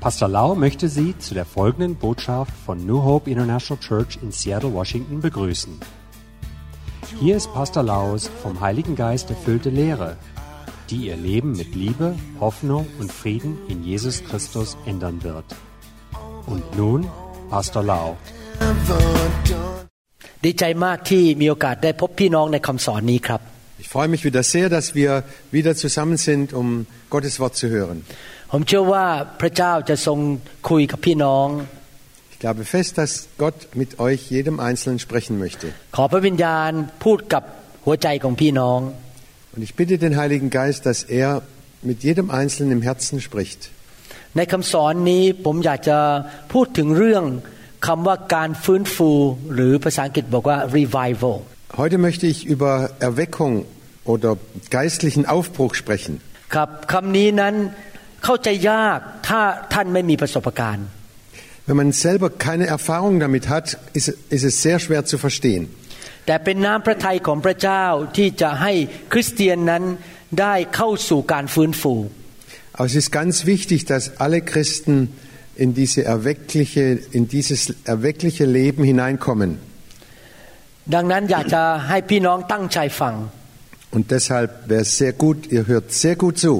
[0.00, 4.72] Pastor Lau möchte Sie zu der folgenden Botschaft von New Hope International Church in Seattle,
[4.74, 5.80] Washington begrüßen.
[7.20, 10.16] Hier ist Pastor Laus vom Heiligen Geist erfüllte Lehre,
[10.90, 15.44] die Ihr Leben mit Liebe, Hoffnung und Frieden in Jesus Christus ändern wird.
[16.46, 17.00] Und nun
[17.50, 18.16] Pastor Lau.
[20.44, 23.40] ดีใจมากที่มีโอกาสได้พบพี่น้องในคำสอนนี้ครับ
[23.82, 25.10] Ich freue mich wieder sehr, dass wir
[25.50, 27.98] wieder zusammen sind, um Gottes Wort zu hören.
[28.52, 29.06] ผมเชื่อว่า
[29.40, 30.18] พระเจ้าจะทรง
[30.68, 31.48] คุยกับพี่น้อง
[32.32, 35.66] Ich glaube fest, dass Gott mit euch, jedem Einzelnen, sprechen möchte.
[35.96, 36.70] ขอพระวิญญาณ
[37.04, 37.42] พูดกับ
[37.86, 38.80] หัวใจของพี่น้อง
[39.54, 41.28] Und ich bitte den Heiligen Geist, dass er
[41.90, 43.60] mit jedem Einzelnen im Herzen spricht.
[44.36, 45.98] ในคำสอนนี้ผมอยากจะ
[46.52, 47.24] พูดถึงเรื่อง
[47.86, 49.10] คำว่าการฟื้นฟู
[49.54, 51.36] หรือภาษาอังกฤษบอกว่า revival
[51.82, 52.72] Heute möchte ich über
[53.08, 53.52] Erweckung
[54.12, 54.30] oder
[54.78, 56.14] geistlichen Aufbruch sprechen.
[56.54, 57.54] ครับคำนี้นั้น
[58.24, 59.40] เข้าใจยากถ้า
[59.72, 60.86] ท่านไม่มีประสบการณ์
[61.66, 65.62] Wenn man selber keine Erfahrung damit hat, ist, ist es sehr schwer zu verstehen.
[66.26, 67.84] แต่เป็นน้ำพระทัยของพระเจ้า
[68.16, 68.72] ที่จะให้
[69.12, 69.82] คริสเตียนนั้น
[70.40, 71.94] ได้เข้าสู่การฟื้นฟู
[72.76, 74.94] Aber es ist ganz wichtig, dass alle Christen
[75.62, 76.84] in, diese erweckliche,
[77.18, 79.50] in dieses erweckliche Leben hineinkommen.
[80.94, 83.14] ดังนั้นอยากจะให้พี่น้องตั้งใจฟัง
[83.94, 86.52] Und deshalb wäre es sehr gut, ihr hört sehr gut zu.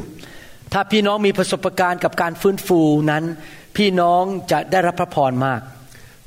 [0.72, 3.24] ถ้าพี่น้องมีประสบการณ์กับการฟื้นฟูนั้น
[3.77, 5.60] พี่น้องจะได้รับพระพรมาก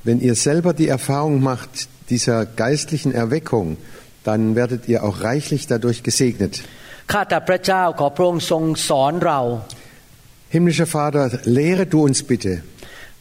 [0.08, 1.72] Wenn ihr selber die Erfahrung macht
[2.14, 3.68] dieser geistlichen Erweckung,
[4.28, 6.54] dann werdet ihr auch reichlich dadurch gesegnet.
[7.12, 9.42] ข้าแต่พระเจ้าขอพระองค์ทรงสอนเรา
[10.54, 11.26] Himmlischer Vater,
[11.58, 12.54] lehre du uns bitte.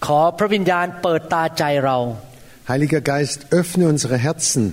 [0.06, 1.98] ขอพระวิญญาณเปิดตาใจเรา
[2.70, 4.64] Heiliger Geist, öffne unsere Herzen.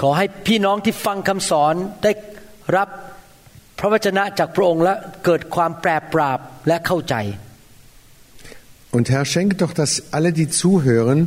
[0.00, 2.12] ขอให้พี่น้องที่ฟังคำสอนได้
[2.76, 2.88] รับ
[3.78, 7.16] พระวจนะจากพระองค์และเกิดความแปรปราบและเข้าใจ
[8.96, 11.18] Und Herr, schenke doch, dass alle, die zuhören,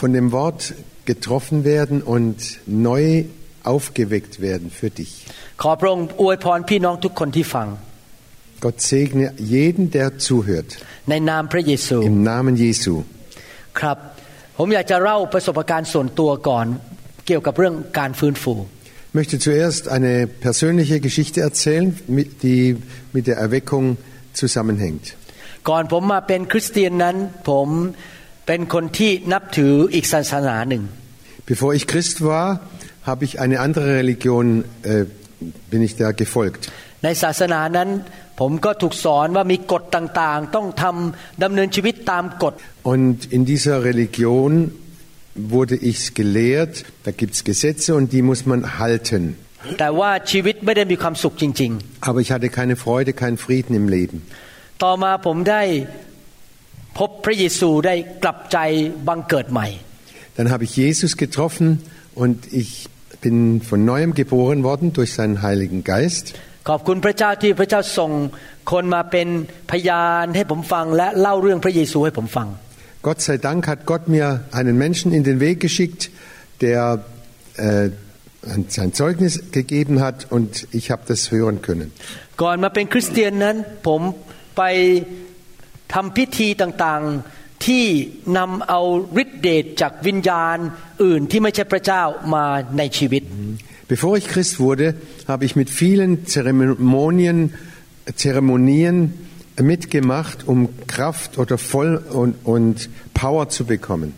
[0.00, 0.74] von dem Wort
[1.06, 3.24] getroffen werden und neu
[3.64, 5.12] aufgeweckt werden für dich.
[5.62, 7.68] ขอพระองค์อวยพรพี่น้องทุกคนที่ฟัง
[8.64, 10.70] Gott segne jeden, der zuhört.
[11.10, 12.94] ในนามพระเยซู Im Namen Jesu.
[13.78, 13.96] ครับ
[14.58, 16.66] ผมอยากจะเล่าประสบการณ์ส่วนตัวก่อน
[17.26, 18.75] เกี่ยวกับเรื่องการฟื้นฟู Ich
[19.16, 22.76] möchte zuerst eine persönliche Geschichte erzählen, mit- die
[23.12, 23.84] mit der Erweckung
[24.40, 25.04] zusammenhängt.
[25.70, 27.16] ก่อนผมมาเป็นคริสเตียนนั้น
[27.50, 27.68] ผม
[28.46, 30.82] เป็นคนที่นับถืออีกศาสนาหนึ่ง
[31.52, 32.46] Bevor ich Christ war,
[33.10, 34.46] habe ich eine andere Religion,
[34.92, 35.04] äh,
[35.72, 36.62] bin ich da gefolgt.
[37.04, 37.88] ในศาสนานั้น
[38.40, 42.54] ผมก็ถูกสอนว่ามีกฎต่างๆ ต้องทำดำเนินชีวิตตามกฎ
[42.94, 44.50] Und in dieser Religion
[45.37, 49.37] wurde ich gelehrt, da gibt es Gesetze und die muss man halten.
[52.01, 54.21] Aber ich hatte keine Freude, keinen Frieden im Leben.
[54.79, 55.01] Dann
[60.51, 61.81] habe ich Jesus getroffen
[62.15, 62.89] und ich
[63.21, 66.35] bin von neuem geboren worden durch seinen Heiligen Geist.
[66.71, 68.11] ขอบคุณพระเจ้าที่พระเจ้าส่ง
[68.71, 69.27] คนมาเป็น
[69.71, 72.47] พยานให้ผมฟังและเล่าเรื่องพระเยซูให้ผมฟัง
[73.06, 76.10] Gott sei Dank hat Gott mir einen Menschen in den Weg geschickt,
[76.60, 77.04] der
[77.56, 77.90] äh,
[78.68, 81.90] sein Zeugnis gegeben hat und ich habe das hören können.
[82.42, 83.56] ก่อนมาเป็นคริสเตียนนั้น
[83.86, 84.00] ผม
[84.56, 84.62] ไป
[85.94, 87.84] ทำพิธีต่างๆที่
[88.38, 88.80] นำเอา
[89.22, 90.56] ฤทธิเดชจากวิญญาณ
[91.04, 92.02] อื่นที่ไม่ใช่พระเจ้า
[92.34, 92.44] มา
[92.78, 93.22] ในชีวิต
[93.94, 94.86] Bevor ich Christ wurde,
[95.32, 97.38] habe ich mit vielen Zeremonien,
[98.22, 98.96] Zeremonien
[99.60, 101.90] mitgemacht, um Kraft oder Voll
[102.20, 104.08] und, und Power zu bekommen.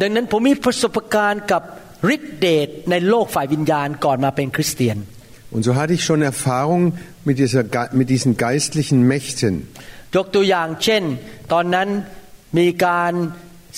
[0.00, 1.62] ดังนั้นผมมีประสบการณ์กับ
[2.14, 4.98] ฤทธิเดชในโลกฝ่ายวิญญาณก่อนมาเป็นคริสเตียน
[5.54, 6.82] Und so hatte ich schon Erfahrung
[7.28, 9.54] mit, dieser, Ge- mit diesen geistlichen Mächten.
[10.16, 11.02] ยกตัวอย่างเช่น
[11.52, 11.88] ตอนนั้น
[12.58, 13.12] มีการ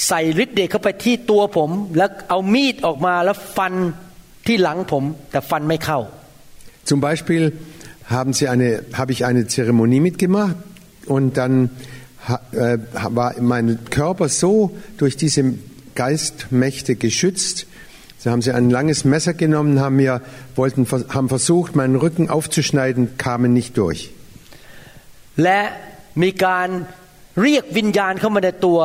[0.07, 3.75] ใส่ฤทธิเดชเข้าไปที่ตัวผม แล้วเอามีดออกมาแล้วฟัน
[4.47, 5.99] ที่หลังผม แต่ฟันไม่เข้า
[6.91, 7.43] Zum Beispiel
[8.17, 8.69] haben sie eine,
[9.01, 10.57] habe ich eine Zeremonie mitgemacht
[11.07, 11.71] und dann
[12.29, 12.79] ha- äh,
[13.11, 15.55] war mein Körper so durch diese
[15.95, 17.67] Geistmächte geschützt.
[18.19, 20.21] So haben sie ein langes Messer genommen, haben mir,
[20.55, 24.11] wollten, haben versucht, meinen Rücken aufzuschneiden, kamen nicht durch.
[25.45, 25.61] และ
[26.23, 26.69] มีการ
[27.43, 28.81] เรียกวิญญาณเข้ามาในตัว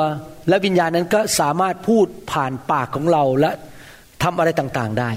[0.50, 3.52] และวิญญาณนั้นก็สามารถพูดผ่านปากของเราและ
[4.24, 5.12] ทำอะไรต่างๆได้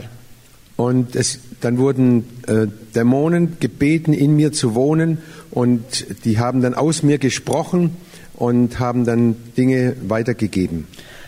[0.86, 1.28] Und es,
[1.64, 2.06] dann wurden
[2.46, 5.10] äh, Dämonen gebeten, in mir zu wohnen
[5.52, 5.82] und
[6.24, 7.96] die haben dann aus mir gesprochen
[8.34, 9.22] und haben dann
[9.56, 10.78] Dinge weitergegeben.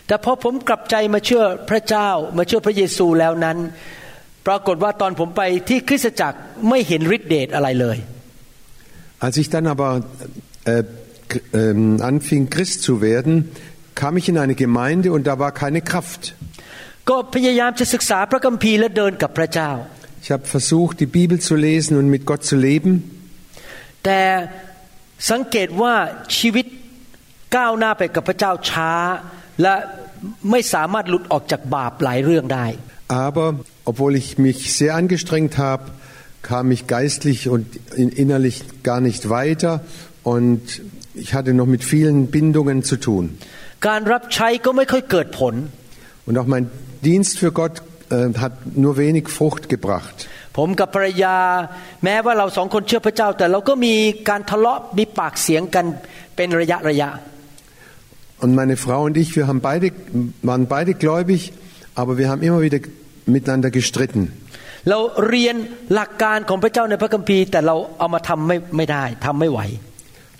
[0.07, 3.57] แต่พอผมกลับใจมาเชื่อพระเจ้ามาเชื่อพระเยซูแล้วนั้น
[4.47, 6.39] ปรากฏว่าตอนผมไปที่คริสตจักร
[6.69, 7.97] ไม่เห็นฤทธิเดชอะไรเลย
[9.25, 9.89] Als ich dann aber
[10.65, 10.83] äh,
[11.53, 13.51] ähm, anfing, Christ zu werden,
[13.93, 16.23] kam ich in eine Gemeinde und da war keine Kraft.
[17.09, 19.71] ก็พยายามจะศึกษาพระคัมภีร์และเดินกับพระเจ้า
[20.23, 22.91] Ich habe versucht, die Bibel zu lesen und mit Gott zu leben.
[24.05, 24.19] แต่
[25.31, 25.93] สังเกตว่า
[26.37, 26.65] ชีวิต
[27.55, 28.91] ก้าวหน้าไปกับพระเจ้าช้า
[29.61, 29.73] และ
[30.51, 32.65] ไม่สามารถหลุดออกจากบาปหลายเรื่องได้
[33.27, 33.47] Aber
[33.91, 35.83] obwohl ich mich sehr angestrengt habe,
[36.51, 37.65] kam ich geistlich und
[38.01, 38.57] in- innerlich
[38.89, 39.73] gar nicht weiter
[40.33, 40.61] und
[41.23, 43.23] ich hatte noch mit vielen Bindungen zu tun.
[43.87, 45.55] การรับใช้ก็ไม่ค่อยเกิดผล
[46.27, 46.65] Und auch mein
[47.09, 47.83] Dienst für Gott äh,
[48.43, 48.53] hat
[48.83, 50.17] nur wenig Frucht gebracht.
[50.57, 51.35] ผมกับภรรยา
[52.03, 53.95] แม้ว่าเราสองคนเชื่อพระเจ้า แต่เราก็มี
[54.29, 55.85] การทะเลาะมีปากเสียงกัน
[56.35, 57.09] เป็นระยะระยะ
[58.43, 59.91] Und meine Frau und ich, wir haben beide,
[60.41, 61.53] waren beide gläubig,
[61.93, 62.79] aber wir haben immer wieder
[63.35, 64.23] miteinander gestritten.
[64.89, 64.99] เรา
[65.29, 65.55] เรียน
[65.93, 69.61] หลักการของพระเจ้าในพระคัมภีร์ แต่เราเอามาทำไม่ไม่ได้ทำไม่ไหว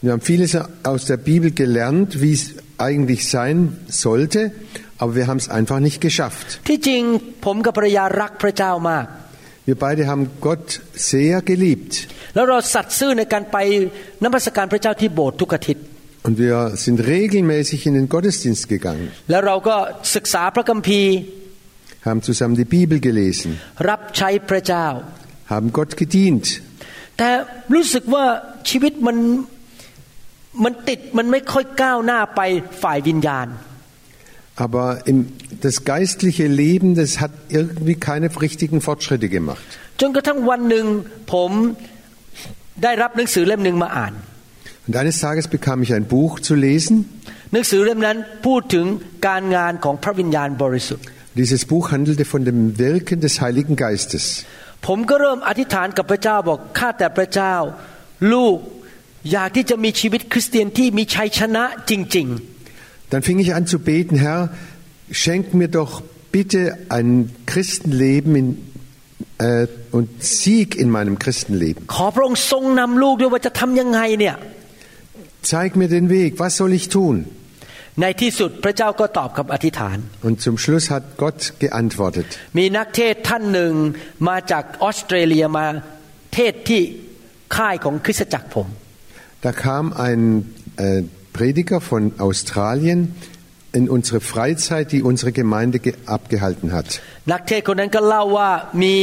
[0.03, 0.51] Wir haben vieles
[0.91, 2.43] aus der Bibel gelernt, wie es
[2.87, 4.51] eigentlich sein sollte,
[5.01, 6.47] aber wir haben es einfach nicht geschafft.
[6.67, 7.01] ที่จริง
[7.45, 9.05] ผมกับภรรยารักพระเจ้ามาก
[9.69, 10.65] Wir beide haben Gott
[11.11, 11.93] sehr geliebt
[12.35, 13.57] แล้วเราสัตย์ซื่อในการไป
[14.23, 15.83] นมัสการพระเจ้าที่โบสถ์ทุกอาทิตย์
[16.27, 19.75] und wir sind regelmäßig in den Gottesdienst gegangen, แล้วเราก็
[20.15, 21.13] ศึกษาพระคัมภีร์
[22.07, 23.49] haben zusammen die Bibel gelesen,
[23.89, 24.87] รับใช้พระเจ้า
[25.51, 26.45] haben Gott gedient.
[27.17, 27.29] แต่
[27.73, 28.25] รู้สึกว่า
[28.69, 29.17] ชีวิตมัน
[30.63, 32.41] มันติดมันไม่ค่อยก้าวหน้าไป
[32.83, 33.47] ฝ่ายวิญญาณ
[34.55, 35.17] Aber im,
[35.61, 39.63] das geistliche Leben, das hat irgendwie keine richtigen Fortschritte gemacht.
[39.99, 40.85] จนกระทั่งวันหนึ่ง
[41.33, 41.51] ผม
[42.83, 44.13] ได้รับหนังสือเล่มหนึ่งมาอ่าน
[44.87, 46.95] Und eines Tages bekam ich ein Buch zu lesen.
[47.53, 48.85] หนังสือเล่มนั้นพูดถึง
[49.27, 51.05] การงานของพระวิญญาณบริสุทธิ์
[51.41, 54.23] Dieses Buch handelte von dem Wirken des Heiligen Geistes.
[54.87, 57.55] ผมก็เริ่มอธิษฐานกับพระเจ้าบอกข้าแต่พระเจ้า
[58.33, 58.57] ลูก
[59.31, 62.29] อยากที่จะมีชีวิตคริสเตียนที่มีชัยชนะจริง
[63.11, 64.49] Dann fing ich an zu beten, Herr,
[65.11, 68.47] schenk mir doch bitte ein Christenleben in,
[69.37, 71.81] äh, und Sieg in meinem Christenleben.
[71.89, 74.35] ๆ ขอพระองค์ทรงนำลูกด้วยว่าจะทำยังไงเนี่ย
[75.51, 77.15] Zeig mir den Weg, was soll ich tun?
[78.01, 79.97] ในที่สุดพระเจ้าก็ตอบคำอธิษฐาน
[80.27, 82.27] Und zum Schluss hat Gott geantwortet.
[82.57, 83.73] มีนักเทศน์ท่านหนึ่ง
[84.27, 85.65] มาจากออสเตรเลียมา
[86.33, 86.81] เทศน์ที่
[87.55, 88.67] ค่ายของคริสตจักรผม
[89.45, 90.21] Da kam ein
[90.85, 91.01] äh,
[91.37, 92.99] Prediger von Australien
[93.73, 96.87] in unsere Freizeit, die unsere Gemeinde ge abgehalten hat.
[97.31, 98.49] นักเทศน์คนนั้นก็เล่าว่า
[98.83, 98.97] มี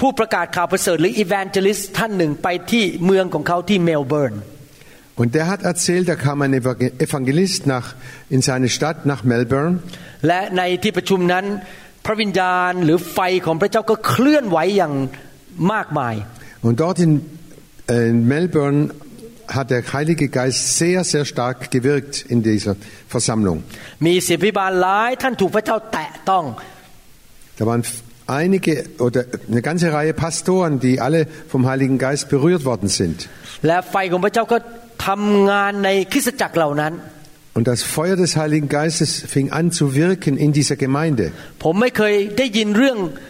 [0.00, 4.34] ผู้ประกาศข่าวประเสริฐหรืออี v a n g e l i s t ท่านหนึ่งไปที่เมืองของเขาที่เมลเบิร์น
[5.20, 7.86] Und der hat erzählt, da kam ein Evangel- Evangelist nach,
[8.34, 9.74] in seine Stadt, nach Melbourne.
[10.26, 11.44] และในที่ประชุมนั้น
[12.04, 14.94] พระวิญญาณหรือไฟของพระเจ้าก็เคลื่อนไหวอย่าง
[15.72, 16.14] มากมาย
[16.66, 17.12] Und dort in,
[17.94, 18.80] äh, in Melbourne
[19.47, 22.75] hat der Heilige Geist sehr, sehr stark gewirkt in dieser
[23.07, 23.63] Versammlung.
[27.57, 27.83] Da waren
[28.27, 33.29] einige oder eine ganze Reihe Pastoren, die alle vom Heiligen Geist berührt worden sind.
[37.53, 41.31] Und das Feuer des Heiligen Geistes fing an zu wirken in dieser Gemeinde.
[41.59, 42.35] Ich habe nie von der
[42.75, 43.25] Heilung und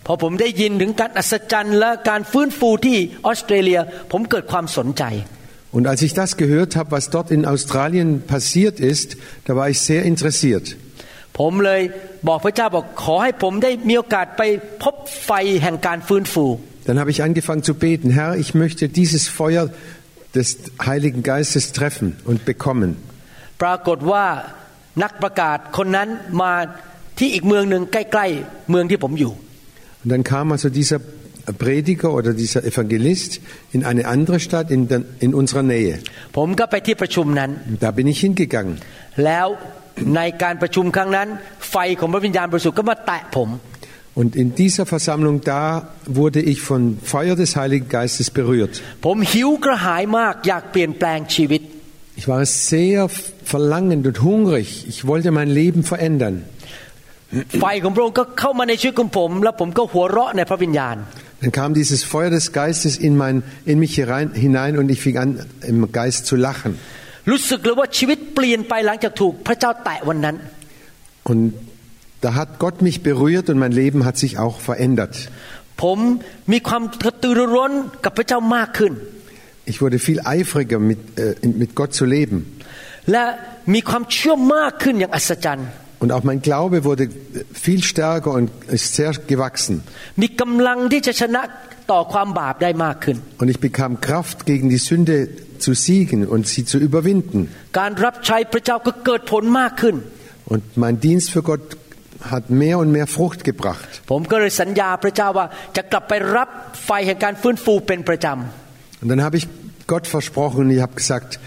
[0.05, 3.79] พอผมได้ยินถึงการอัศจรรย์และการฟื้นฟูที่ออสเตรเลีย
[4.11, 5.03] ผมเกิดความสนใจ
[5.75, 9.07] Und als ich das gehört habe, was dort in Australien passiert ist,
[9.47, 10.65] da war ich sehr interessiert.
[11.39, 11.81] ผมเลย
[12.27, 14.41] บอกพระเจ้าบอกขอให้ผมได้มีโอกาสไป
[14.83, 14.95] พบ
[15.25, 15.31] ไฟ
[15.63, 16.45] แห่งการฟื้นฟู
[16.87, 19.63] Dann habe ich angefangen zu beten, Herr, ich möchte dieses Feuer
[20.37, 20.47] des
[20.89, 22.89] Heiligen Geistes treffen und bekommen.
[23.61, 24.25] ปรากฏว่า
[25.03, 26.09] นักประกาศคนนั้น
[26.41, 26.53] มา
[27.19, 29.33] ที่อีกเมืองหนึ่งใกล้ๆเมืองที่ผมอยู่
[30.03, 30.99] Und dann kam also dieser
[31.63, 33.31] Prediger oder dieser Evangelist
[33.71, 35.93] in eine andere Stadt in, der, in unserer Nähe.
[36.37, 38.75] ผมก็ไปที่ประชุมนั้น Und da bin ich hingegangen.
[39.25, 39.47] แล้ว
[40.15, 41.27] ในการประชุมครั้งนั้น
[41.71, 43.49] ไฟของพระวิญญาณบริสุทธิ์ก็มาแตะผม
[44.19, 45.63] Und in dieser Versammlung da
[46.19, 46.83] wurde ich vom
[47.13, 48.73] Feuer des Heiligen Geistes berührt.
[49.05, 51.61] ผมหิวกระหายมากอยากเปลี่ยนแปลงชีวิต
[52.21, 53.09] Ich war sehr
[53.53, 54.85] verlangend und hungrig.
[54.87, 56.35] Ich wollte mein Leben verändern.
[57.61, 60.97] ไฟของพระองค์ก็เข้ามาในชีวิตของผม แล้วผมก็หัวเราะในพระวิญญาณ
[61.41, 63.35] Dann kam dieses Feuer des Geistes in, mein,
[63.71, 65.29] in mich herein, hinein und ich fing an,
[65.71, 66.71] im Geist zu lachen.
[67.29, 70.35] รู้สึกเลยว่าชีวิตเปลี่ยนไปหลังจากถูกพระเจ้าแตะวันนั้น
[71.29, 71.41] Und
[72.25, 75.15] da hat Gott mich berührt und mein Leben hat sich auch verändert.
[79.61, 82.37] ผมมีความกระตือรือร้นกับพระเจ้ามากขึ้น Ich wurde viel eifriger, mit, äh, mit Gott zu leben.
[83.11, 83.25] และ
[83.73, 85.69] มีความเชื่อมากขึ้นอย่างอัศจรรย์
[86.03, 87.03] Und auch mein Glaube wurde
[87.65, 88.47] viel stärker und
[88.77, 89.75] ist sehr gewachsen.
[90.21, 91.41] มีกำลังที่จะชนะ
[91.91, 95.15] ต่อความบาปได้มากขึ้น Und ich bekam Kraft, gegen die Sünde
[95.65, 97.39] zu siegen und sie zu überwinden.
[97.79, 99.95] การรับใช้พระเจ้าก็เกิดผลมากขึ้น
[100.53, 101.65] Und mein Dienst für Gott
[102.33, 103.89] hat mehr und mehr Frucht gebracht.
[109.02, 109.48] Und dann habe ich
[109.86, 111.40] Gott versprochen und ich habe gesagt,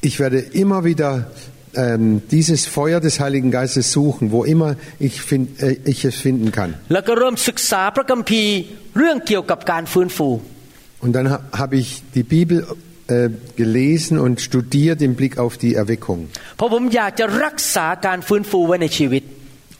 [0.00, 1.30] ich werde immer wieder
[1.74, 6.52] ähm, dieses Feuer des Heiligen Geistes suchen, wo immer ich, find, äh, ich es finden
[6.52, 6.74] kann.
[11.00, 12.66] Und dann ha habe ich die Bibel
[13.08, 16.28] äh, gelesen und studiert im Blick auf die Erweckung.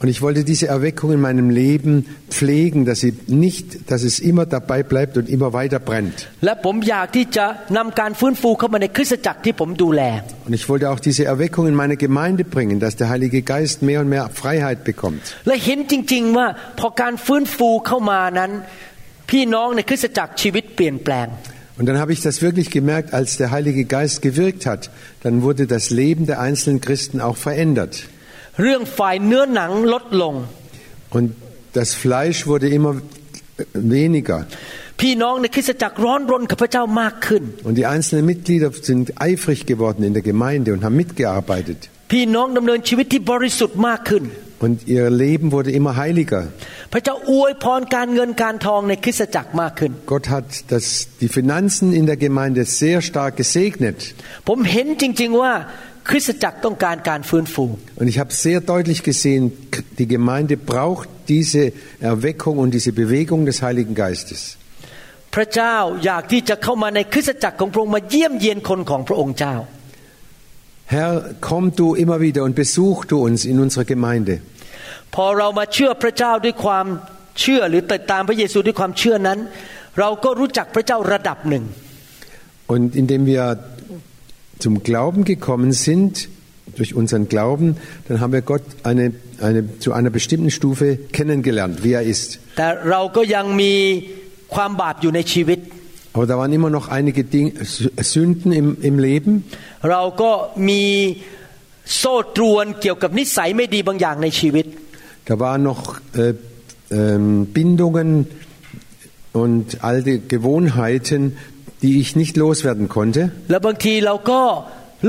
[0.00, 4.20] ราะผมอยากจะรักษาการฟื้นฟูไว้ในชีวิต Und ich wollte diese Erweckung in meinem Leben pflegen, dass, sie nicht, dass es
[4.20, 6.16] immer dabei bleibt und immer weiter brennt.
[6.44, 10.02] และผมอยากที่จะนำการฟื้นฟูเข้ามาในคริสตจักรที่ผมดูแล
[10.46, 13.98] Und ich wollte auch diese Erweckung in meine Gemeinde bringen, dass der Heilige Geist mehr
[14.02, 15.22] und mehr Freiheit bekommt.
[15.46, 16.46] และเห็นจริง ๆ ว่า
[16.78, 18.50] พอการฟื้นฟูเข้ามานั้น
[19.30, 21.28] พี่น้องในคริสตจักรชีวิตเปลี่ยนแปลง
[21.78, 24.82] Und dann habe ich das wirklich gemerkt, als der Heilige Geist gewirkt hat,
[25.24, 27.94] dann wurde das Leben der einzelnen Christen auch verändert.
[28.62, 30.34] เรื่องฝ่ายเนื้อหนังลดลง
[31.16, 31.26] Und
[31.78, 32.92] das Fleisch wurde immer
[33.96, 34.38] weniger.
[35.00, 41.78] พี่น้องในคริสตจักรร้อนรนกับพระเจ้ามากขึ้น Und die einzelnen Mitglieder sind eifrig geworden in der Gemeinde und haben mitgearbeitet.
[42.12, 44.24] พี่น้องดำเนินชีวิตที่บริสุทธิ์มากขึ้น
[44.66, 46.42] Und ihr Leben wurde immer heiliger.
[46.92, 50.84] พระเจ้าอวยพรการเงินการทองในคริสตจักรมากขึ้น Gott hat das,
[51.22, 53.98] die Finanzen in der Gemeinde sehr stark gesegnet.
[54.48, 55.52] ผมเห็นจริง ๆ ว่า
[55.89, 57.64] ค ริสตจักรต้องการการฟื้นฟู
[58.00, 59.42] Und ich habe sehr deutlich gesehen,
[60.00, 61.62] die Gemeinde braucht diese
[62.12, 64.40] Erweckung und diese Bewegung des Heiligen Geistes.
[65.34, 69.56] พระเจ้าอยากที่จะเข้ามาในคริสตจักรของพระองค์มาเยี่ยมเยียนคนของพระองค์เจ้า
[70.94, 71.12] Herr,
[71.48, 74.34] komm du immer wieder und besuch du uns in unserer Gemeinde.
[75.14, 76.86] พอเรามาเชื่อพระเจ้าด้วยความ
[77.40, 79.38] เชื่อหรือติดตามพระเยซูด้วยความเชื่อนั้น
[80.00, 81.64] เราก็รู้จักพระเจ้าระดับหนึ่ง
[82.74, 83.44] Und indem wir
[84.61, 86.29] zum Glauben gekommen sind,
[86.75, 87.77] durch unseren Glauben,
[88.07, 92.39] dann haben wir Gott eine, eine, zu einer bestimmten Stufe kennengelernt, wie er ist.
[96.13, 99.45] Aber da waren immer noch einige Ding, Sünden im, im Leben.
[105.25, 106.33] Da waren noch äh,
[106.89, 108.27] ähm, Bindungen
[109.33, 111.37] und alte Gewohnheiten,
[111.82, 113.22] die ich nicht loswerden konnte.
[113.50, 114.42] และบางทีเราก็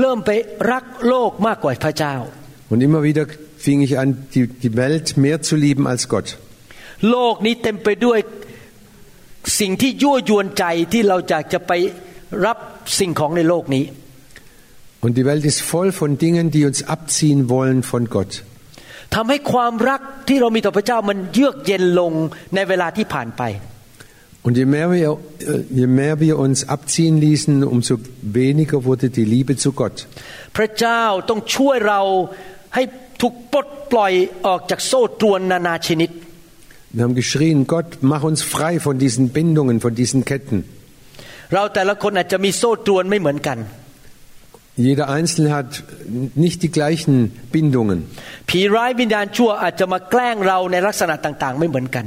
[0.00, 0.30] เริ่มไป
[0.72, 2.14] รักโลกมากกว่าพระเจ้า
[2.72, 3.24] Und immer wieder
[3.66, 6.28] fing ich an, die, die Welt mehr zu lieben als Gott.
[7.10, 8.18] โลกนี้เต็มไปด้วย
[9.60, 11.72] สิ่งที่ยั่วยวนใจที่เราอยากจะไป
[12.46, 12.58] รับ
[12.98, 13.84] สิ่งของในโลกนี้
[15.04, 18.32] Und die Welt ist voll von Dingen, die uns abziehen wollen von Gott.
[19.14, 22.12] ทำให้ความรักที่เรามีต่อพระเจ้ามันเยือกเย็นลง
[22.54, 23.42] ในเวลาที่ผ่านไป
[24.46, 29.24] Und je mehr, wir, äh, je mehr wir uns abziehen ließen, umso weniger wurde die
[29.24, 30.06] Liebe zu Gott.
[30.56, 32.00] พระเจ้าต้องช่วยเรา
[32.74, 32.82] ให้
[33.20, 34.12] ถูกปลดปล่อย
[34.46, 36.10] ออกจากโซ่ตรวนนานาชนิด
[36.96, 40.58] Wir haben geschrien, Gott, mach uns frei von diesen Bindungen, von diesen Ketten.
[41.54, 43.58] เราแต่ละคนอาจจะมีโซ่ตรวนไม่เหมือนกัน
[44.88, 45.70] Jeder Einzelne hat
[46.44, 47.14] nicht die gleichen
[47.54, 47.98] Bindungen.
[48.48, 52.06] ผีร้ายวิญญาณชั่วอาจจะมาแกล้งเราในลักษณะต่างๆ ไม่เหมือนกัน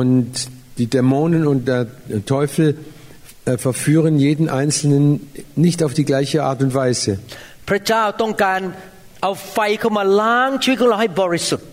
[0.00, 0.30] Und
[0.78, 1.86] die Dämonen und der
[2.26, 2.76] Teufel
[3.44, 5.04] äh, verführen jeden Einzelnen
[5.56, 7.12] nicht auf die gleiche Art und Weise.
[7.68, 8.60] พระเจ้าต้องการ
[9.22, 11.66] เอาไฟเข้ามาล้างชีวิตของเราให้บริสุทธิ์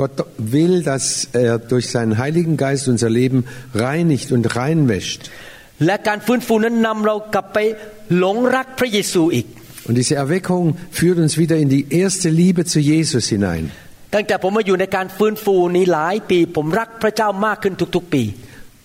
[0.00, 3.44] Gott will, dass er durch seinen Heiligen Geist unser Leben
[3.84, 5.22] reinigt und reinwäscht.
[5.86, 7.58] และการฟื้นฟูนั้นนำเรากลับไป
[8.18, 9.46] หลงรักพระเยซูอีก
[9.88, 10.64] Und diese Erweckung
[10.98, 13.64] führt uns wieder in die erste Liebe zu Jesus hinein.
[14.14, 18.22] ตั้งแต่ผมมาอยู่ในการฟื้นฟูนี้หลายปี ผมรักพระเจ้ามากขึ้นทุกๆปี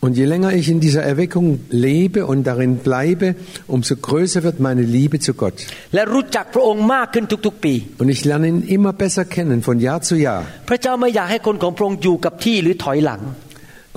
[0.02, 3.28] Und je länger ich in dieser Erweckung lebe und darin bleibe,
[3.66, 5.58] umso größer wird meine Liebe zu Gott.
[5.96, 10.42] และรู้จักพระองค์มากขึ้นทุกๆปี Und ich lerne ihn immer besser kennen, von Jahr zu Jahr.
[10.70, 13.22] พระเจ้าไม่อยากให้คนของพระองค์อยู่กับที่หรือถอยหลัง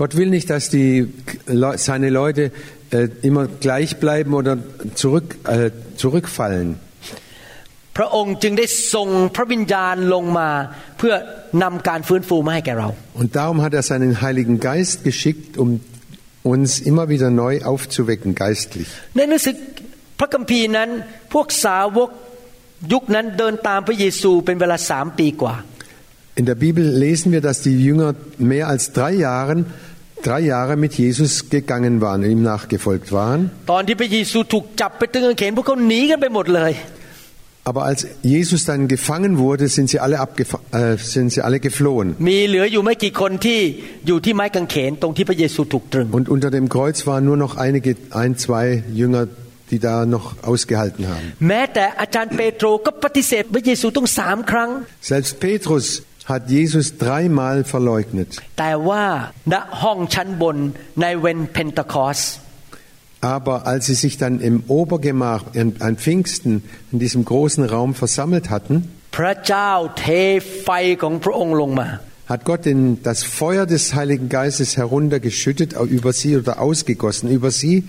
[0.00, 0.90] Gott will nicht, dass die,
[1.62, 2.42] Le- seine Leute
[2.96, 4.52] äh, immer gleich bleiben oder
[5.02, 5.70] zurück, äh,
[6.02, 6.68] zurückfallen.
[7.96, 10.48] พระองค์จึงได้ส่งพระวิญญาณลงมา
[10.98, 11.14] เพื่อ
[11.62, 12.88] นำการฟื้นฟูมาให้แก่เรา
[13.20, 15.68] Und darum hat er seinen Heiligen Geist geschickt, um
[16.44, 18.88] uns immer wieder neu aufzuwecken, geistlich.
[19.16, 19.54] ในหนังสือ
[20.18, 20.88] พระคัมภีร์นั้น
[21.32, 22.10] พวกสาวก
[22.92, 25.56] ยุคนั้นเดินตามพระเยซูเป็นเวลาสามปีกว่า
[26.40, 28.10] In der Bibel lesen wir, dass die Jünger
[28.52, 29.54] mehr als drei Jahre,
[30.26, 33.40] drei Jahre mit Jesus gegangen waren und ihm nachgefolgt waren.
[33.70, 36.72] ตอนที่พระเยซูถูกจับไปตึงกางเขนพวกเขาหนีกันไปหมดเลย
[37.67, 40.17] aber als Jesus dann gefangen wurde, sind sie alle,
[40.71, 42.15] äh, sind sie alle geflohen.
[46.11, 49.27] Und unter dem Kreuz waren nur noch einige, ein, zwei Jünger,
[49.71, 51.33] die da noch ausgehalten haben.
[55.01, 58.37] Selbst Petrus hat Jesus dreimal verleugnet.
[63.25, 68.87] Aber als sie sich dann im Obergemach an Pfingsten in diesem großen Raum versammelt hatten,
[72.27, 77.85] hat Gott in das Feuer des Heiligen Geistes heruntergeschüttet über sie oder ausgegossen über sie.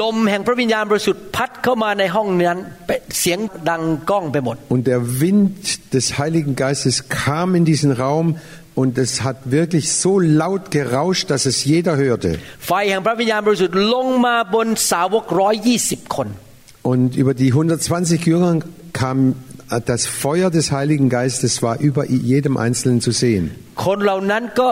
[0.00, 3.38] ลมแห่งพระวิญญาณบริสุทธิ์พัดเข้ามาในห้องนั้นเป็นเสียง
[3.68, 5.54] ดังก้องไปหมด Und der Wind
[5.94, 8.26] des Heiligen Geistes kam in diesen Raum
[8.80, 10.12] und es hat wirklich so
[10.42, 12.30] laut gerauscht, dass es jeder hörte.
[12.66, 16.28] ไฟแห่งพระวิญญาณบริสุทธิ์ลงมาบนสาวกร้อยยี่สิบคน
[16.92, 18.52] Und über die 120 Jünger
[18.92, 19.18] kam
[19.70, 23.44] äh, das Feuer des Heiligen Geistes war über jedem Einzelnen zu sehen.
[23.84, 24.68] คนเหล่านั้นก็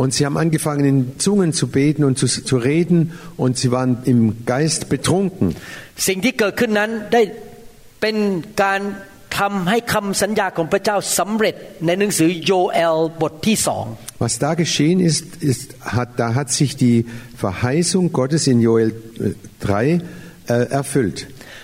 [0.00, 3.98] Und sie haben angefangen in Zungen zu beten und zu, zu reden und sie waren
[4.04, 5.56] im Geist betrunken.
[6.06, 7.22] สิ่งที่เกิดขึ้นนั้นได้
[8.00, 8.16] เป็น
[8.62, 8.80] การ
[9.38, 11.54] ทำให้คำสัญญาของพระเจ้าสำเร็จ
[11.86, 13.84] ในหนังสือโยเอลบทที่สอง
[14.24, 15.66] Was da geschehen ist, ist
[15.96, 16.98] hat, da hat sich die
[17.44, 20.00] Verheißung Gottes in Joel äh, 3
[20.48, 21.18] äh, erfüllt.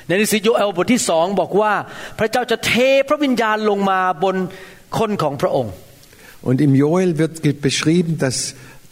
[0.08, 1.72] ในหนังสือโยเอลบทที่สองบอกว่า
[2.18, 2.74] พระเจ้าจะเท
[3.08, 4.36] พระวิญญาณลงมาบน
[4.98, 5.72] คนของพระองค์
[6.48, 8.38] Und im Joel wird ge- beschrieben, dass,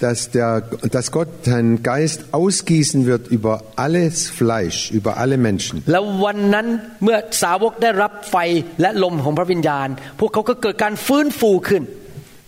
[0.04, 0.50] dass, der,
[0.96, 5.74] dass Gott seinen Geist ausgießen wird über alles Fleisch, über alle Menschen.
[5.92, 6.66] แล้ววันนั้น
[7.04, 8.36] เมื่อสาวกได้รับไฟ
[8.80, 9.88] และลมของพระวิญญาณ
[10.20, 11.84] พวกเขาก็เกิดการฟื้นฟูขึ้น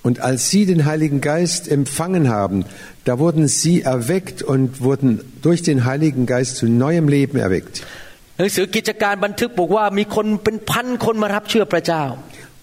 [0.09, 2.59] Und als sie den Heiligen Geist empfangen haben,
[3.09, 5.11] da wurden sie erweckt und wurden
[5.47, 7.75] durch den Heiligen Geist zu neuem Leben erweckt.
[8.39, 12.05] หนังสือกิจการบันทึกบอกว่ามีคนเป็นพันคนมารับเชื่อพระเจ้า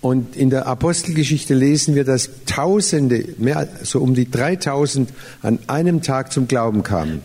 [0.07, 5.11] und in der Apostelgeschichte lesen wir, dass Tausende, mehr so um die 3000
[5.43, 7.21] an einem Tag zum Glauben kamen.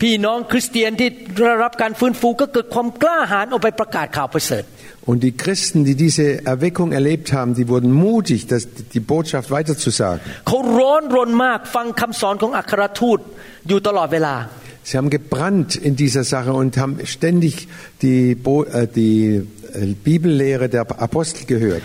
[5.06, 10.20] Und die Christen, die diese Erweckung erlebt haben, die wurden mutig, dass die Botschaft weiterzusagen.
[14.84, 17.68] Sie haben gebrannt in dieser Sache und haben ständig
[18.02, 21.82] die, Bo äh, die äh, Bibellehre der Apostel gehört.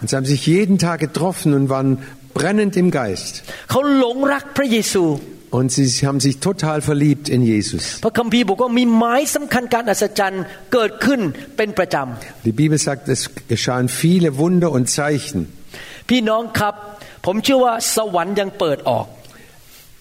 [0.00, 1.98] Und sie haben sich jeden Tag getroffen und waren
[2.32, 3.44] brennend im Geist.
[5.50, 8.00] Und sie haben sich total verliebt in Jesus.
[12.44, 15.46] Die Bibel sagt, es geschahen viele Wunder und Zeichen.
[16.03, 16.73] ำพี่น้องครับ
[17.25, 19.07] ผมเชื่อว่าสวรรค์ยังเปิดออก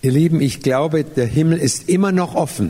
[0.07, 2.67] Ihr Lieben, ich glaube, der Himmel ist immer noch offen.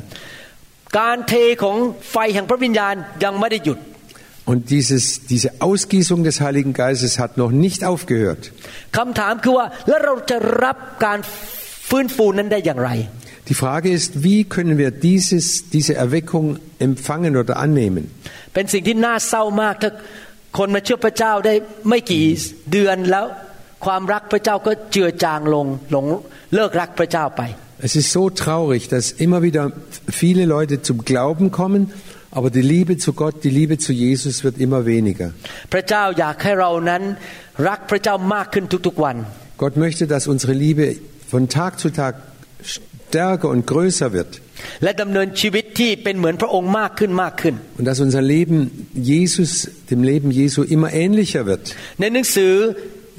[1.01, 1.77] การเทของ
[2.11, 3.79] ไฟแห่งพระวิญญาณยังไม่ได้หยุด
[4.51, 8.43] Und dieses, diese Ausgießung des Heiligen Geistes hat noch nicht aufgehört.
[8.97, 11.19] คำถามคือว่าแล้วเราจะรับการ
[11.89, 12.91] ฟื้นฟูนั้นได้อย่างไร
[13.49, 15.45] Die Frage ist, wie können wir dieses,
[15.77, 16.47] diese Erweckung
[16.87, 18.05] empfangen oder annehmen?
[18.55, 19.91] เป็นสิ่งที่น่าเศร้ามากถ้า
[20.59, 21.55] คนมาเชื่อพระเจ้าได้
[21.89, 22.25] ไม่กี่
[22.73, 23.27] เดือนแล้ว
[23.85, 26.07] ความรักพระเจ้าก็เจือจางลงหลง
[26.55, 27.43] เลิกรักพระเจ้าไป
[27.87, 29.71] Es ist so traurig, dass immer wieder
[30.23, 31.93] viele Leute zum Glauben kommen,
[32.33, 35.29] aber die Liebe zu Gott, die Liebe zu Jesus wird immer weniger.
[35.73, 37.03] พระเจ้าอยากให้เรานั้น
[37.69, 39.17] รักพระเจ้ามากขึ้นทุกๆวัน
[39.63, 40.85] Gott möchte, dass unsere Liebe
[41.33, 42.15] von Tag zu Tag
[42.73, 44.33] stärker und größer wird
[44.84, 48.58] และดำเนินชีวิตที่เป็นเหมือนพระองค์มากขึ้นมากขึ้น und dass unser Leben
[49.14, 49.52] Jesus,
[49.92, 51.64] dem Leben Jesu immer ähnlicher wird.
[52.00, 52.54] ในหนังสือ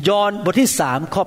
[0.08, 1.24] ยอห์นบทที่สามข้อ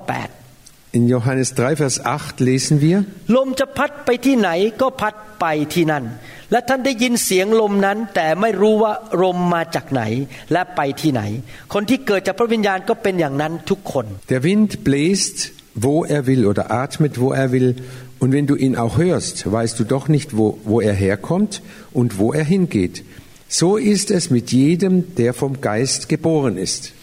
[0.98, 4.50] In Johannes 3, Vers 8 lesen wir, 8ลมจะพัดไปที่ไหน
[4.80, 6.04] ก็พัดไปที่นั่น
[6.52, 10.02] และท่านได้ยินเสียงลมนั้น แต่ไม่รู้ว่าลมมาจากไหน
[10.52, 11.22] และไปที่ไหน
[11.72, 15.36] คนที่เกิดจากพระวิญญาณก็เป็นอย่างนั้นทุกคน der Wind bläst,
[15.86, 17.68] wo er will oder atmet, wo er will.
[18.19, 22.17] Und wenn du ihn auch hörst, weißt du doch nicht, wo, wo er herkommt und
[22.19, 23.03] wo er hingeht.
[23.49, 26.93] So ist es mit jedem, der vom Geist geboren ist.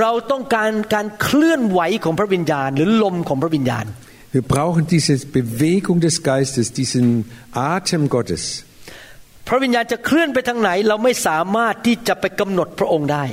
[0.00, 3.86] เราต้องการการเคลื่อนไหวของพระวิญญาณ หรือลมของพระวิญญาณ
[4.36, 7.06] Wir brauchen diese Bewegung des Geistes, diesen
[7.76, 8.42] Atem Gottes.
[9.48, 13.24] พระวิญญาณจะเคลื่อนไปทางไหน เราไม่สามารถที่จะไปกำหนดพระองค์ได้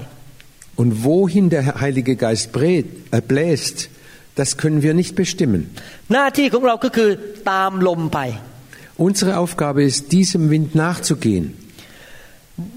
[0.82, 3.78] Und wohin der Heilige Geist brät, äh, bläst,
[4.40, 5.62] das können wir nicht bestimmen.
[6.14, 7.10] หน้าที่ของเราก็คือ
[7.52, 8.20] ตามลมไป
[9.08, 11.46] Unsere Aufgabe ist, diesem Wind nachzugehen.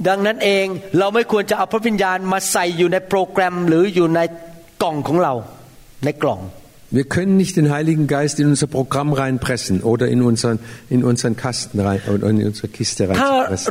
[0.08, 0.66] ดังนั้นเอง
[0.98, 4.20] เราไม่ควรจะเอาพระวิญญาณมาใส่อยู่ในโปรแกรมหรืออยู่ใน
[4.82, 5.34] กล่องของเรา
[6.04, 6.40] ในกล่อง
[6.98, 11.34] Wir können nicht den Heiligen Geist in unser Programm reinpressen oder in unseren, in unseren
[11.36, 13.68] Kasten rein oder in unsere Kiste ถ้า reinpressen.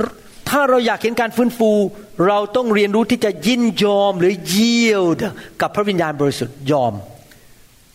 [0.49, 1.71] ถ้าเราอยากเห็นการฟื้นฟู
[2.27, 5.21] เราต้องเรียนรู้ที่จะยินยอมหรือ yield
[5.62, 6.93] กับพระวิญญาณบริสุทธิ์ยอม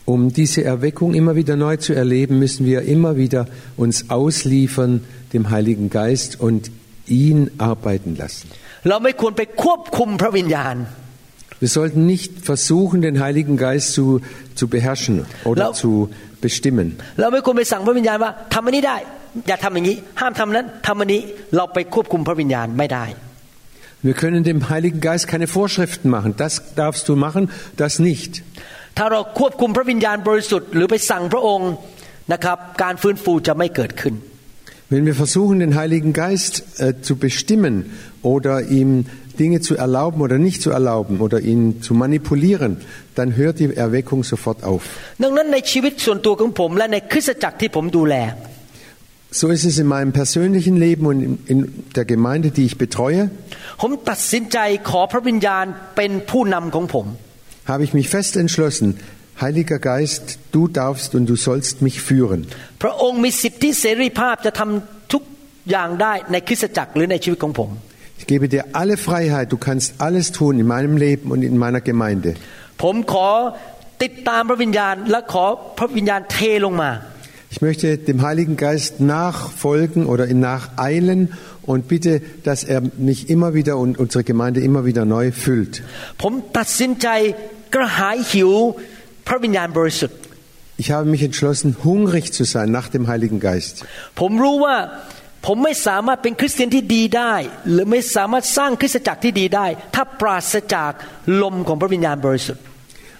[0.06, 5.50] um diese Erweckung immer wieder neu zu erleben, müssen wir immer wieder uns ausliefern dem
[5.50, 6.70] Heiligen Geist und
[7.08, 8.50] ihn arbeiten lassen.
[11.60, 14.22] Wir sollten nicht versuchen, den Heiligen Geist zu,
[14.54, 16.98] zu beherrschen oder zu bestimmen.
[24.04, 26.36] Wir können dem Heiligen Geist keine Vorschriften machen.
[26.38, 28.44] Das darfst du machen, das nicht.
[28.99, 31.73] ถ้าเราควบคุมพระวิญญาณบริสุทธิ์หรือไปสั่งพระองค์
[32.33, 34.17] นะครับการฟื้นฟูจะไม่เกิดขึ้น
[34.93, 37.75] Wenn wir versuchen, den Heiligen Geist äh, zu bestimmen
[38.23, 38.91] oder ihm
[39.39, 42.73] Dinge zu erlauben oder nicht zu erlauben oder ihn zu manipulieren,
[43.15, 44.83] dann hört die Erweckung sofort auf.
[45.23, 48.17] ดังนั้นในชีวิตส่วนตัวของผม และในคริสตจักรที่ผมดูแล
[49.41, 51.59] So ist es in meinem persönlichen Leben und in, in
[51.95, 53.31] der Gemeinde, die ich betreue,
[57.65, 58.89] ผมตัดสินใจขอพระวิญญาณเป็นผู้นำของผม habe ich mich fest entschlossen,
[59.41, 62.41] Heiliger Geist, du darfst und du sollst mich führen.
[62.83, 65.23] พระองค์มีสิทธิเสรีภาพจะทำทุก
[65.71, 67.71] อย่างได้ในคริสตจักรหรือในชีวิตของผม
[68.21, 71.83] Ich gebe dir alle Freiheit, du kannst alles tun in meinem Leben und in meiner
[71.91, 72.31] Gemeinde.
[72.83, 73.29] ผมขอ
[74.03, 75.45] ติดตามพระวิญญาณ และขอ
[75.79, 76.91] พระวิญญาณเทลงมา
[77.53, 81.21] Ich möchte dem Heiligen Geist nachfolgen oder ihm nacheilen
[81.71, 82.13] und bitte,
[82.45, 85.75] dass er mich immer wieder und unsere Gemeinde immer wieder neu füllt.
[86.23, 87.09] ผมตัดสินใจ
[87.75, 88.51] กระหายหิว
[89.27, 90.19] พระวิญญาณบริสุทธิ์
[90.83, 93.75] Ich habe mich entschlossen, hungrig zu sein nach dem Heiligen Geist.
[94.21, 94.77] ผมรู้ว่า
[95.47, 97.35] ผมไม่สามารถเป็นคริสเตียนที่ดีได้
[97.71, 100.93] หรือไม่สามารถสร้างคริสตจักรที่ดีได้ ถ้าปราศจาก
[101.43, 102.65] ลมของพระวิญญาณบริสุทธิ์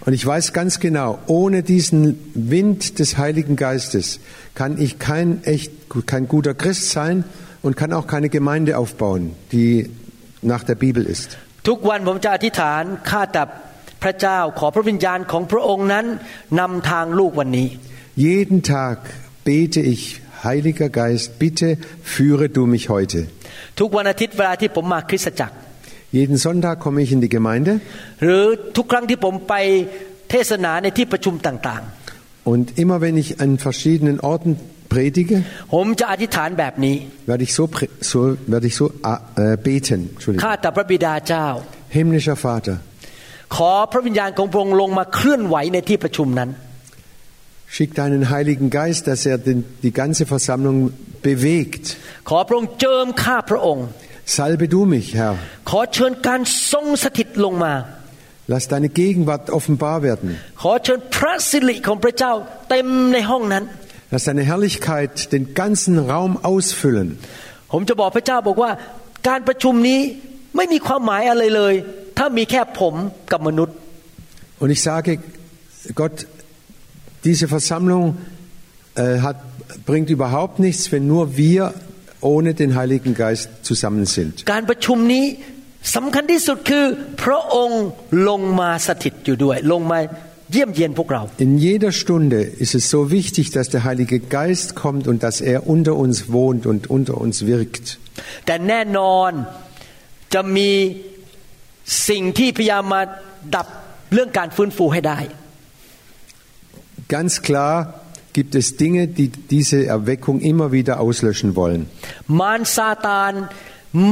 [0.07, 2.01] Und ich weiß ganz genau, ohne diesen
[2.35, 4.19] Wind des Heiligen Geistes
[4.55, 5.73] kann ich kein echt,
[6.07, 7.25] kein guter Christ sein
[7.61, 9.91] und kann auch keine Gemeinde aufbauen, die
[10.41, 11.37] nach der Bibel ist.
[13.95, 16.07] ทุกวันผมจะอธิษฐานข้าแต่พระเจ้าขอพระวิญญาณของพระองค์นั้น
[16.61, 17.69] นำทางลูกวันนี้
[18.27, 18.97] Jeden Tag
[19.49, 20.03] bete ich,
[20.47, 21.69] Heiliger Geist, bitte
[22.13, 23.21] führe du mich heute.
[23.81, 25.55] ทุกวันอาทิตย์เวลาที่ผมมาคริสตจักร
[26.19, 27.73] Jeden Sonntag komme ich in die Gemeinde
[28.23, 28.45] หรือ
[28.77, 29.55] ทุกครั้งที่ผมไป
[30.31, 31.83] เทศนาในที่ประชุมต่าง
[32.53, 34.53] und immer wenn ich an verschiedenen Orten
[34.93, 36.97] predige, ๆ ผมจะอธิษฐานแบบนี้
[37.31, 38.19] werde ich so, pre- so,
[38.53, 40.01] werde ich so äh, beten.
[40.15, 40.43] Entschuldigung.
[40.45, 41.47] ข้าแต่พระบิดาเจ้า
[41.97, 42.77] Himmlischer Vater,
[43.57, 46.51] ขอพระวิญญาณของพระองค์ลงมาเคลื่อนไหวในที่ประชุมนั้น
[47.75, 50.79] schick deinen Heiligen Geist, dass er den, die ganze Versammlung
[51.29, 51.85] bewegt.
[52.29, 53.87] ขอพระองค์เจิมข้าพระองค์
[54.37, 55.35] Salbe du mich, Herr.
[55.71, 56.41] ขอเชิญการ
[56.73, 57.75] ทรงสถิตลงมา
[58.53, 60.29] Lass deine Gegenwart offenbar werden.
[60.63, 62.33] ขอเชิญพระสิริของพระเจ้า
[62.71, 63.65] เต็มในห้องนั้น
[64.13, 67.09] Lass deine Herrlichkeit den ganzen Raum ausfüllen.
[67.73, 68.71] ผมจะบอกพระเจ้าบอกว่า
[69.29, 70.01] การประชุมนี้
[70.57, 71.75] ไม่มีความหมายอะไรเลย
[72.25, 72.95] ถ้ามีแค่ผม
[73.33, 73.77] กับมนุษย์
[74.63, 75.11] Und ich sage,
[76.01, 76.17] Gott,
[77.25, 78.05] diese Versammlung
[78.95, 79.39] äh, hat,
[79.87, 81.73] bringt überhaupt nichts, wenn nur wir
[82.21, 84.33] ohne den Heiligen Geist zusammen sind.
[84.53, 85.25] การประชุมนี้
[85.97, 86.85] สำคัญที่สุดคือ
[87.23, 87.85] พระองค์
[88.29, 89.99] ลงมาสถิตอยู่ด้วย ลงมา
[90.53, 95.59] เยี่ยมเยียนพวกเรา In jeder Stunde ist es so wichtig, dass der Heilige Geist kommt und dass er
[95.75, 97.87] unter uns wohnt und unter uns wirkt.
[98.47, 99.31] แต่แน่นอน
[100.35, 100.71] จะมี
[102.09, 103.03] สิ่งที่พยายามมา
[103.57, 103.67] ดับ
[104.13, 105.19] เรื่องการฟื้นฟูให้ได้
[107.17, 107.75] Ganz klar
[108.37, 111.81] gibt es Dinge, die diese Erweckung immer wieder auslöschen wollen.
[112.41, 113.33] มารซาตาน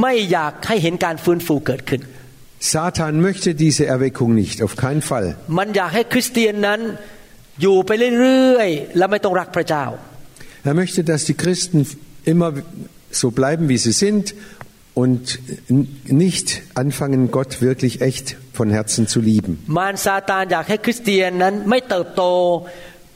[0.01, 2.01] ไม่อยากให้เห็นการฟื้นฟูเกิดขึ้น
[2.73, 5.25] Satan möchte diese Erweckung nicht, auf keinen Fall.
[5.57, 6.79] มันอยากให้คริสเตียนนั้น
[7.61, 9.85] อยู่ไปเรื่อยๆ และไม่ต้องรักพระเจ้า
[10.69, 11.77] Er möchte, dass die Christen
[12.33, 12.49] immer
[13.21, 14.25] so bleiben, wie sie sind
[14.93, 15.39] und
[16.05, 19.51] nicht anfangen, Gott wirklich echt von Herzen zu lieben.
[19.77, 22.23] มารซาตานอยากให้คริสเตียนนั้นไม่เติบโต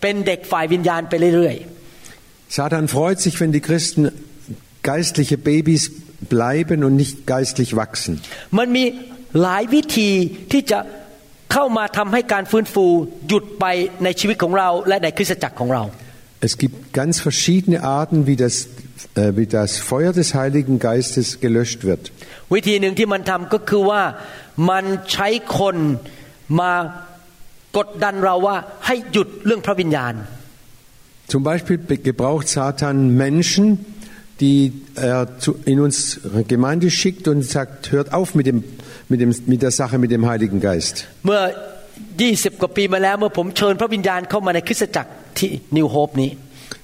[0.02, 1.58] เป็นเด็กฝ่ายวิญญาณไปเรื่อย
[2.58, 4.02] Satan freut sich, wenn die Christen
[4.92, 5.84] geistliche Babys
[6.36, 8.14] bleiben und nicht geistlich wachsen.
[8.38, 8.84] ๆ มันมี
[9.42, 10.12] หลายวิธี
[10.52, 10.80] ที่จะ
[11.54, 12.86] เข้ามาทำให้การฟื้นฟู
[13.28, 13.66] หยุดไป
[14.04, 15.84] ในชีวิตของเรา และในคริสตจักรของเรา
[16.48, 18.68] Es gibt ganz verschiedene Arten, wie das, äh,
[19.38, 22.04] wie das Feuer des Heiligen Geistes gelöscht wird.
[22.54, 24.02] วิธีหนึ่งที่มันทำก็คือว่า
[24.70, 25.78] มันใช้คน
[26.60, 26.74] มา
[27.78, 30.14] กดดันเราว่าให้หยุดเรื่องพระวิญญาณ
[31.34, 33.66] Zum Beispiel be- gebraucht Satan Menschen,
[34.42, 34.60] die
[34.96, 38.58] er zu, in unsere Gemeinde schickt und sagt, hört auf mit, dem,
[39.12, 40.96] mit, dem, mit der Sache mit dem Heiligen Geist.
[41.26, 41.42] เมื่อ
[42.02, 46.30] 20 กว่าปีมาแล้วเมื่อผมเชิญพระวิญญาณเข้ามาในคริสตจักรที่นิวโฮปนี้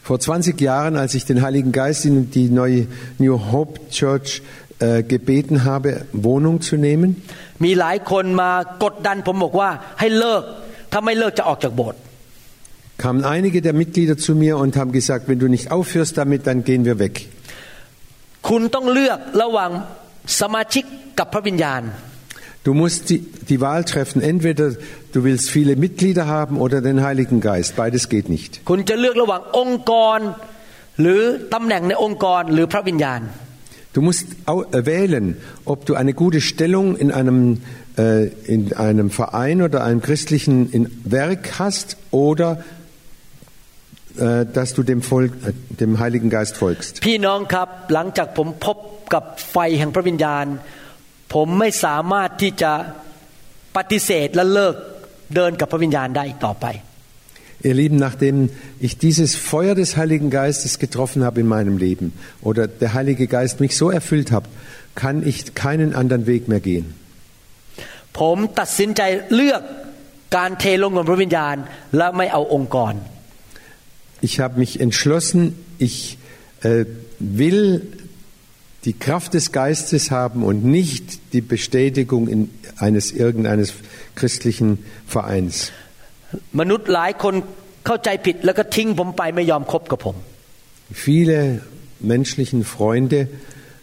[0.04, 2.88] Vor 20 Jahren, als ich den Heiligen Geist in die neue
[3.20, 4.42] New Hope Church
[4.80, 7.10] äh, gebeten habe, Wohnung zu nehmen,
[7.66, 8.52] มีหลายคนมา
[8.84, 10.44] กดดันผมบอกว่าให้เลิก
[10.92, 12.00] ถ้าไม่เลิกจะออกจากโบสถ์
[13.04, 16.60] kamen einige der Mitglieder zu mir und haben gesagt, wenn du nicht aufhörst damit, dann
[16.70, 17.16] gehen wir weg.
[18.50, 19.72] คุณต้องเลือกระหว่าง
[20.40, 20.84] สมาชิก
[21.20, 21.82] กับพระวิญญาณ
[22.68, 24.66] Du musst die, die Wahl treffen, entweder
[25.14, 27.76] du willst viele Mitglieder haben oder den Heiligen Geist.
[27.82, 28.52] Beides geht nicht.
[28.70, 30.20] คุณจะเลือกระหว่างองค์กร
[31.02, 31.22] หรือ
[31.54, 33.22] ตำแหน่งในองค์กรหรือพระวิญญาณ
[33.98, 35.26] Du musst au- äh, wählen,
[35.74, 37.40] ob du eine gute Stellung in einem,
[37.98, 42.48] äh, in einem Verein oder einem christlichen in- Werk hast oder
[44.18, 46.94] äh, dass du dem, Volk, äh, dem Heiligen Geist folgst.
[47.08, 48.78] พี่น้องครับหลังจากผมพบ
[49.14, 50.46] กับไฟแห่งพระวิญญาณ
[51.34, 52.72] ผมไม่สามารถที่จะ
[53.76, 54.76] ปฏิเสธและเลิก
[55.36, 56.68] เดินกับพระวิญญาณได้อีกต่อไป
[57.62, 62.70] Ihr Lieben, nachdem ich dieses Feuer des Heiligen Geistes getroffen habe in meinem Leben oder
[62.70, 64.46] der Heilige Geist mich so erfüllt hat,
[64.96, 66.86] kann ich keinen anderen Weg mehr gehen.
[68.20, 69.02] ผมตัดสินใจ
[69.36, 69.62] เลือก
[70.38, 71.56] การเทลงของพระวิญญาณ
[71.98, 72.94] และไม่เอาองค์กร
[74.28, 75.42] Ich habe mich entschlossen,
[75.88, 75.98] ich
[76.70, 76.86] äh,
[77.42, 77.62] will
[78.88, 82.40] die Kraft des Geistes haben und nicht die Bestätigung in
[82.78, 83.74] eines irgendeines
[84.20, 84.70] christlichen
[85.16, 85.56] Vereins.
[86.60, 87.36] มนุษย์หลายคน
[87.86, 90.16] เข้าใจผิดแล้วก็ทิ้งผมไปไม่ยอมคบกับผม
[91.08, 91.38] Viele
[92.14, 93.20] menschlichen Freunde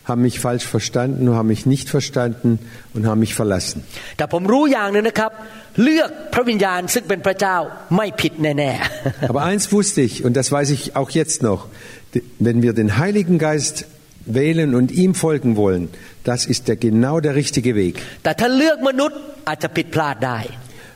[0.09, 2.51] haben mich falsch verstanden, haben mich nicht verstanden
[2.95, 3.79] und haben mich verlassen.
[4.17, 5.33] แต่ผมรู้อย่างหนึงนะครับ
[5.83, 7.57] เลือกพระวิญญาณซึ่งเป็นพระเจ้า
[7.97, 11.61] ไม่ผิดแน่ๆ Aber eins wusste ich, und das weiß ich auch jetzt noch,
[12.15, 13.77] d- wenn wir den Heiligen Geist
[14.26, 15.90] wählen und ihm folgen wollen,
[16.24, 18.02] das ist der, genau der richtige Weg.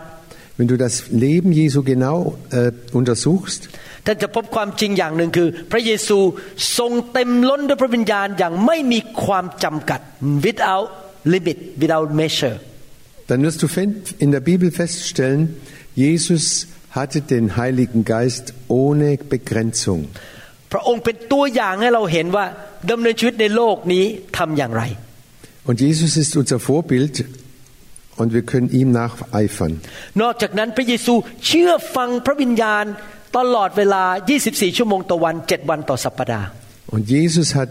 [0.59, 2.17] Wenn du das Leben Jesu genau
[2.59, 3.61] äh, untersuchst,
[4.05, 6.17] ท่านจะพบความจริงอย่างหนึ่งคือ พระเยซู
[6.77, 10.01] ทรงเต็มล้นด้วยพระวิญญาณอย่างไม่มีความจำกัด
[10.45, 10.87] without
[11.33, 12.57] limit without measure
[13.29, 15.41] dann wirst du fen- in der Bibel feststellen,
[16.05, 16.45] Jesus
[16.97, 18.45] hatte den Heiligen Geist
[18.81, 20.01] ohne Begrenzung.
[20.71, 22.45] พระองค์เป็นตัวอย่างให้เราเห็นว่า
[22.91, 24.05] ดำเนินชีวิตในโลกนี้
[24.37, 24.83] ทำอย่างไร
[25.69, 27.15] Und Jesus ist unser Vorbild
[28.19, 29.73] und wir können ihm nacheifern.
[30.21, 31.13] นอกจากนั้นพระเยซู
[31.47, 32.85] เชื่อฟังพระวิญญาณ
[33.37, 34.03] ตลอดเวลา
[34.41, 36.47] 24 ชั่วโมงต่อวัน 7 วันต่อสัปดาห์
[36.95, 37.69] Und Jesus hat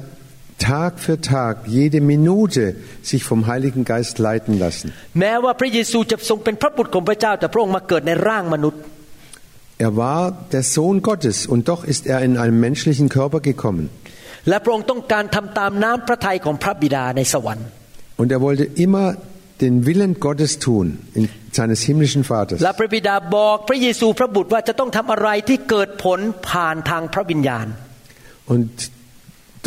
[0.59, 4.87] Tag für Tag, jede Minute sich vom Heiligen Geist leiten lassen.
[5.21, 8.81] แม้ว่าพระเยซูจะทรงเป็นพระบุตรของพระเจ้า แต่พระองค์มาเกิดในร่างมนุษย์
[9.87, 10.23] Er war
[10.55, 13.91] der Sohn Gottes und doch ist er in einem menschlichen Körper gekommen.
[14.50, 17.68] และพระองค์ต้องการทำตามน้ำพระทัยของพระบิดาในสวรรค์
[18.22, 19.06] Und er wollte immer
[19.64, 20.86] den Willen Gottes tun,
[21.18, 22.60] in, seines himmlischen Vaters.
[22.64, 27.68] และพระบิดาบอกพระเยซูพระบุตรว่าจะต้องทำอะไรที่เกิดผลผ่านทางพระวิญญาณ
[28.54, 28.70] Und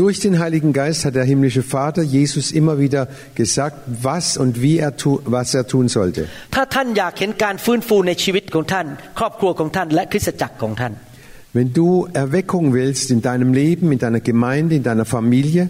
[0.00, 3.02] durch den Heiligen Geist hat der himmlische Vater Jesus immer wieder
[3.34, 6.22] gesagt, was und wie er tu, was er tun sollte.
[6.54, 8.86] ถ้าท่านอยากเห็นการฟื้นฟูในชีวิตของท่าน
[9.18, 10.92] ครอบครัวของท่านและคริสตจักรของท่าน
[11.57, 15.63] Wenn du Erweckung willst in deinem Leben, in deiner Gemeinde, in deiner Familie,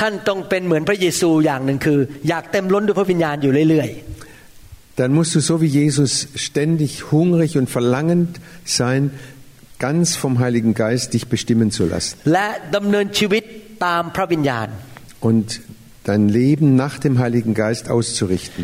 [0.00, 3.90] ท่านต้องเป็นเหมือนพระเยซูอย่างหนึ่งคือ อยากเต็มล้นด้วยพระวิญญาณอยู่เรื่อย
[5.00, 9.10] dann musst du so wie Jesus ständig hungrig und verlangend sein,
[9.78, 13.42] ganz vom Heiligen Geist dich bestimmen zu lassen ๆ และดำเนินชีวิต
[13.84, 14.68] ตามพระวิญญาณ
[15.28, 15.46] und
[16.08, 18.62] dein Leben nach dem Heiligen Geist auszurichten.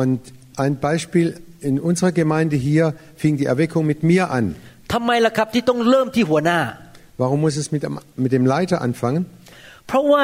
[0.01, 0.21] Und
[0.65, 1.27] ein Beispiel,
[1.61, 4.47] in unserer Gemeinde hier fing die Erweckung mit mir an.
[4.94, 6.60] ทำไมล่ะครับที่ต้องเริ่มที่หัวหน้า
[7.22, 9.24] Warum muss es mit, dem- mit dem Leiter anfangen?
[9.88, 10.24] เพราะว่า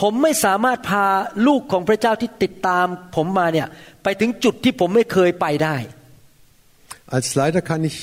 [0.00, 1.06] ผมไม่สามารถพา
[1.46, 3.68] ลูกของพระเจ้าที่ติดตามผมมาเนี่ย
[4.02, 5.76] ไปถึงจุดที่ผมไม่เคยไปได้
[7.16, 7.96] Als Leiter kann ich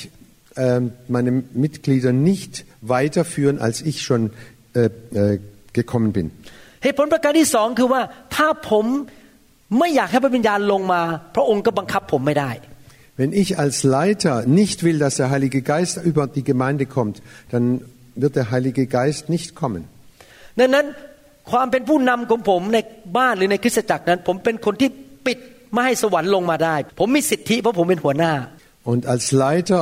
[0.64, 0.82] ähm,
[1.16, 1.30] meine
[1.64, 2.52] Mitglieder nicht
[2.94, 4.22] weiterführen, als ich schon
[4.74, 5.38] äh, äh,
[5.78, 6.26] gekommen bin.
[6.82, 8.02] เหตุผลประการที่สองคือว่า
[8.36, 8.84] ถ้าผม
[9.78, 11.02] ไม่อยากให้พระวิญญาณลงมา
[11.34, 12.50] พระองค์ก็บังคับผมไม่ได้
[13.19, 17.21] Wenn ich als Leiter nicht will, dass der Heilige Geist über die Gemeinde kommt,
[17.51, 17.81] dann
[18.15, 19.83] wird der Heilige Geist nicht kommen.
[20.59, 20.85] ดังนั้น
[21.51, 22.77] ความเป็นผู้นำของผมใน
[23.17, 24.89] บ้านหรือในคริสตจักรนั้น ผมเป็นคนที่
[25.25, 25.37] ปิด
[25.73, 28.33] ไม่ให้สวรรค์ลงมาได้ ผมมีสิทธิเพราะผมเป็นหัวหน้า
[28.91, 29.81] Und als Leiter,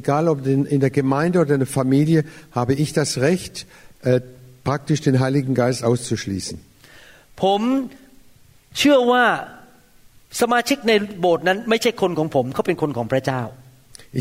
[0.00, 2.20] egal ob in in der Gemeinde oder in der Familie,
[2.58, 3.54] habe ich das Recht,
[4.02, 4.20] äh,
[4.68, 6.56] praktisch den Heiligen Geist auszuschließen.
[7.42, 7.60] ผม
[8.78, 9.26] เชื่อว่า
[10.40, 13.42] สมาชิกในโบสถ์นั้นไม่ใช่คนของผมเขาเป็นคนของพระเจ้า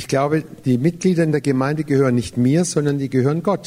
[0.01, 0.35] Ich glaube,
[0.67, 3.65] die Mitglieder in der Gemeinde gehören nicht mir, sondern die gehören Gott.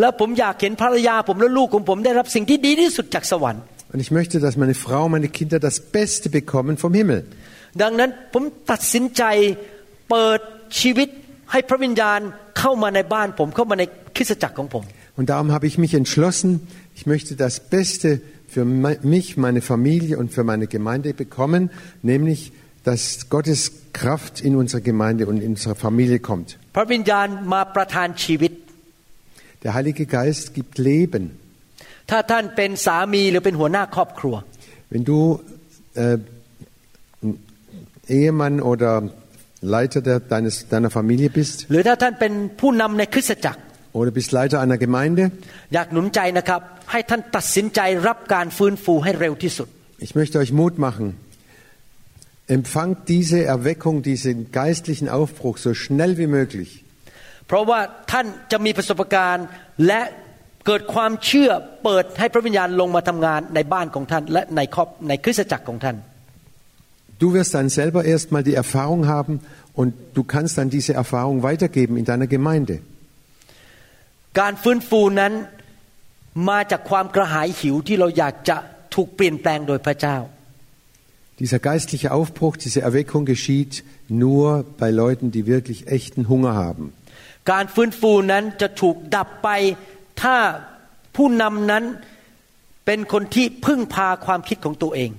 [0.00, 7.20] แล้วผมอยากเห็นภรรยาผมและลูกของผมได้รับสิ่งที่ดีที่สุดจากสวรรค์ Und ich möchte, dass meine Frau, meine Kinder das Beste bekommen vom Himmel.
[7.82, 9.22] ดังนั้นผมตัดสินใจ
[10.10, 10.40] เปิด
[10.80, 11.08] ชีวิต
[11.52, 12.20] ให้พระวิญญาณ
[12.58, 13.82] เข้ามาในบ้านผมเข้ามาใน
[14.16, 14.84] คริสตจักรของผม
[15.18, 16.50] Und darum habe ich mich entschlossen,
[16.98, 18.08] ich möchte das Beste
[18.56, 21.70] für me- mich, meine Familie und für meine Gemeinde bekommen,
[22.02, 22.52] nämlich,
[22.84, 23.60] dass Gottes
[23.92, 26.48] Kraft in unsere Gemeinde und in unsere Familie kommt.
[26.76, 28.52] พระวิญญาณมาประทานชีวิต
[29.64, 31.24] Der Heilige Geist gibt Leben.
[32.10, 34.34] ถ้าท่านเป็นสามีหรือเป็นหัวหน้าครอบครัว
[34.92, 35.18] Wenn du
[36.02, 36.18] äh,
[38.18, 38.90] Ehemann oder
[39.74, 43.60] Leiter der, deines, deiner Familie bist หรือถ้าท่านเป็นผู้นำในคริสตจักร
[43.98, 45.24] oder bist Leiter einer Gemeinde,
[45.74, 46.60] อยากหนุนใจนะครับ
[46.92, 49.68] ให้ท่านตัดสินใจรับการฟื้นฟูให้เร็วที่สุด
[50.06, 51.06] ich möchte euch Mut machen.
[52.48, 56.70] Empfangt diese Erweckung, diesen geistlichen Aufbruch so schnell wie möglich.
[57.46, 57.80] เพราะว่า
[58.12, 59.46] ท่านจะมีประสบการณ์
[59.86, 60.00] และ
[60.66, 61.50] เกิดความเชื่อ
[61.84, 65.96] เปิดให้พระวิญญาณลงมาทำงานในบ้านของท่าน และในครอบในคริสตจักรของท่าน
[67.22, 69.34] Du wirst dann selber erstmal die Erfahrung haben
[69.80, 72.74] und du kannst dann diese Erfahrung weitergeben in deiner Gemeinde.
[74.40, 75.32] การฟื้นฟูนั้น
[76.48, 78.56] มาจากความกระหายหิวที่เราอยากจะ
[78.94, 80.18] ถูกเปลี่ยนแปลงโดยพระเจ้า
[81.42, 83.72] Dieser geistliche Aufbruch, diese Erweckung geschieht
[84.08, 86.84] nur bei Leuten, die wirklich echten Hunger haben.
[87.52, 89.48] การฟื้นฟูนั้นจะถูกดับไป
[90.22, 90.36] ถ้า
[91.16, 91.84] ผู้นำนั้น
[92.86, 95.10] เป็นคนที่พึ่งพาความคิดของตัวเอง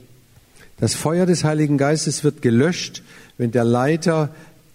[0.84, 2.94] Das Feuer des Heiligen Geistes wird gelöscht,
[3.38, 4.18] wenn der Leiter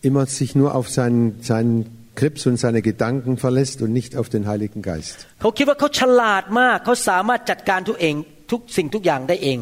[0.09, 1.74] immer sich nur auf seinen, seinen
[2.20, 5.16] Krips und seine Gedanken verlässt und nicht auf den Heiligen Geist.
[5.40, 8.14] เขาคิดว่าเขาฉลาดมากเขาสามารถจัดการทุกเอง
[8.50, 9.59] ทุกสิ่งทุกอย่างได้เอง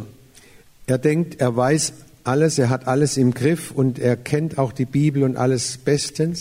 [0.95, 1.83] Er denkt, er weiß
[2.33, 6.37] alles, er hat alles im Griff und er kennt auch die Bibel und alles bestens.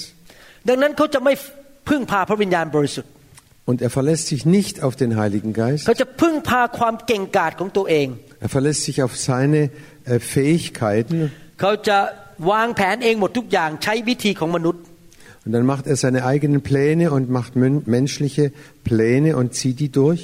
[0.68, 1.34] ดังนั้นเขาจะไม่
[1.90, 3.12] พึ่งพาพระวิญญาณบริสุทธิ์
[3.70, 5.84] Und er verlässt sich nicht auf den Heiligen Geist.
[5.88, 8.08] เขาจะพึ่งพาความเก่งกาจของตัวเอง
[8.46, 9.60] Er verlässt sich auf seine
[10.12, 11.18] äh, Fähigkeiten
[11.62, 11.98] เขาจะ
[12.52, 14.84] วางแผนเองหมดทุกอย่างใช้วิธีของมนุษย์
[15.46, 18.46] und dann macht er seine eigenen Pläne und macht men- menschliche
[18.84, 20.24] Pläne und zieht die durch.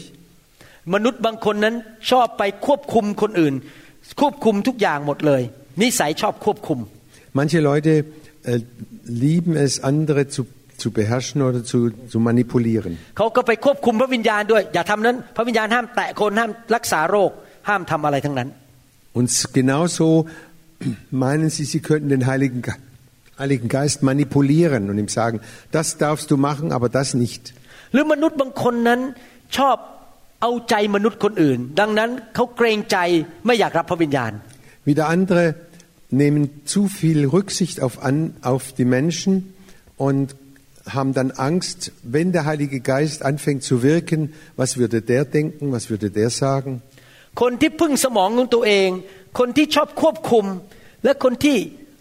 [0.96, 1.76] มนุษย์บางคนนั้น
[2.12, 3.54] ชอบไปควบคุมคนอื่น
[4.22, 5.42] ควบคุมทุกอย่างหมดเลย
[5.82, 6.80] นิสัยชอบควบคุม
[7.39, 7.92] Manche Leute
[8.44, 8.60] äh,
[9.26, 10.42] lieben es, andere zu,
[10.82, 11.78] zu beherrschen oder zu,
[12.12, 12.92] zu manipulieren.
[13.18, 17.32] เขาก็ไปควบคุมพระวิญญาณด้วย อย่าทำนั้น พระวิญญาณห้ามแตะคนห้ามรักษาโรค
[17.70, 18.50] ห้ามทำอะไรทั้งนั้น
[19.18, 19.28] Und
[19.60, 20.06] genauso
[21.12, 22.74] meinen sie, sie könnten den Heiligen, Ge
[23.39, 27.44] Heiligen Geist manipulieren und ihm sagen, das darfst du machen, aber das nicht.
[27.94, 29.00] หรือมนุษย์บางคนนั้น
[29.58, 29.78] ชอบ
[30.42, 32.98] เอาใจมนุษย์คนอื่น ดังนั้นเขาเกรงใจ
[33.46, 34.32] ไม่อยากรับพระวิญญาณ
[34.89, 35.44] Wieder andere
[36.22, 39.54] nehmen zu viel Rücksicht auf, an, auf die Menschen
[40.08, 40.36] und
[40.96, 45.84] haben dann Angst, wenn der Heilige Geist anfängt zu wirken, was würde der denken, was
[45.92, 46.72] würde der sagen.
[47.42, 48.89] คนที่พึ่งสมองของตัวเอง
[49.39, 50.46] คนที่ชอบควบคุม
[51.04, 51.58] และคนที่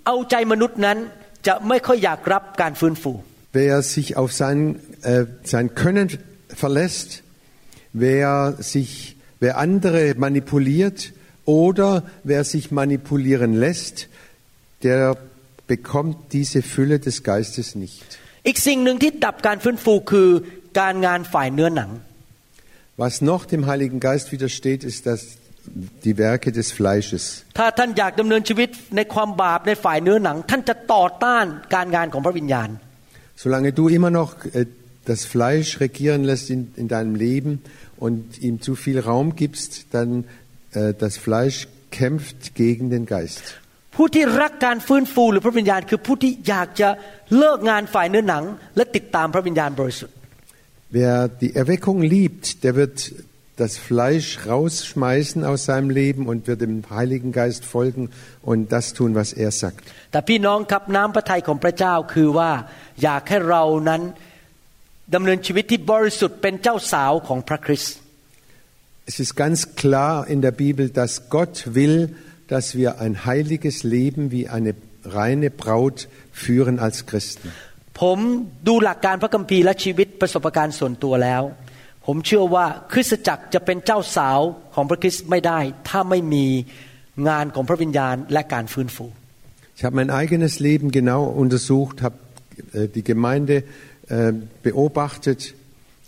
[0.07, 0.99] เอาใจมนุษย์นั้น
[1.47, 3.12] จะไม่ค่อยอยากรับการฟื้นฟู
[3.53, 4.59] Wer sich auf sein,
[5.03, 6.07] äh, sein Können
[6.62, 7.24] verlässt,
[7.93, 11.12] wer, sich, wer andere manipuliert
[11.47, 14.09] oder wer sich manipulieren lässt,
[14.84, 15.16] der
[15.66, 18.05] bekommt diese Fülle des Geistes nicht.
[18.49, 20.28] อีกสิ่งหนึ่งที่ดับการฟื้นฟูคือ
[20.80, 21.91] การงานฝ่ายเนื้อหนัง
[23.03, 25.20] Was noch dem Heiligen Geist widersteht, ist das,
[26.05, 27.24] die Werke des Fleisches.
[27.59, 32.70] ถ้าท่านอยากดำเนินชีวิตในความบาปในฝ่ายเนื้อหนัง ท่านจะต่อต้านการงานของพระวิญญาณ
[33.45, 34.66] Solange du immer noch äh,
[35.11, 37.51] das Fleisch regieren lässt in, in deinem Leben
[38.05, 40.11] und ihm zu viel Raum gibst, dann
[40.72, 43.45] äh, das Fleisch kämpft gegen den Geist.
[43.97, 46.88] ผู้ที่รักการฟื้นฟูหรือพระวิญญาณ คือผู้ที่อยากจะ
[47.38, 48.45] เลิกงานฝ่ายเนื้อหนัง
[48.76, 50.16] และติดตามพระวิญญาณบริสุทธิ์
[50.99, 52.97] Wer die Erweckung liebt, der wird
[53.57, 58.11] das Fleisch rausschmeißen aus seinem Leben und wird dem Heiligen Geist folgen
[58.43, 59.82] und das tun, was er sagt.
[60.12, 62.51] แต่พี่น้องครับน้ำพระทัยของพระเจ้าคือว่า
[63.03, 64.03] อยากให้เรานั้น
[65.14, 67.97] ดำเนินชีวิตที่บริสุทธิ์เป็นเจ้าสาวของพระคริสต์
[69.11, 71.97] Es ist ganz klar in der Bibel, dass Gott will,
[72.55, 74.72] dass wir ein heiliges Leben wie eine
[75.05, 75.99] reine Braut
[76.45, 77.49] führen als Christen.
[78.01, 78.18] ผม
[78.68, 81.43] ดูหลักการพระคัมภีร์และชีวิตประสบการณ์ส่วนตัวแล้ว
[82.07, 84.41] ผมเชื่อว่าคริสตจักรจะเป็นเจ้าสาว
[84.74, 86.47] ของพระคริสต์ไม่ได้ ถ้าไม่มี
[87.28, 89.07] งานของพระวิญญาณและการฟื้นฟู
[89.76, 92.16] Ich habe mein eigenes Leben genau untersucht, habe
[92.74, 93.57] äh, die Gemeinde
[94.09, 94.32] äh,
[94.62, 95.55] beobachtet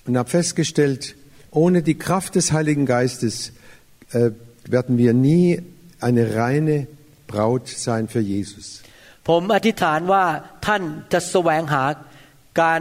[0.06, 1.16] und habe festgestellt,
[1.50, 3.52] ohne die Kraft des Heiligen Geistes
[4.12, 4.32] äh,
[4.66, 5.62] werden wir nie
[6.00, 6.86] eine reine
[7.26, 8.66] Braut sein für Jesus.
[9.28, 10.24] ผมอธิษฐานว่า
[10.66, 11.84] ท่านจะแสวงหา
[12.62, 12.74] กา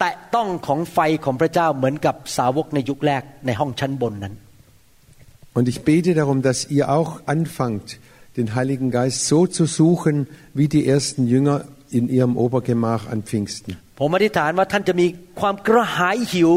[0.00, 4.34] แตะต้องของไฟของพระเจ้าเหมือนกับสาวกในยุคแรกในห้องชั้นบนนั้น
[5.56, 7.98] Und ich bete darum, dass ihr auch anfangt,
[8.36, 13.70] den Heiligen Geist so zu suchen, wie die ersten Jünger in ihrem Obergemach an Pfingsten.
[14.00, 15.06] ผมอธิษฐานว่าท่านจะมี
[15.40, 16.52] ความกระหายหิว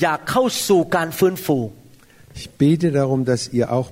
[0.00, 1.58] อยากเข้าสู่การฟื้นฟู
[2.38, 3.88] Ich bete darum, dass ihr auch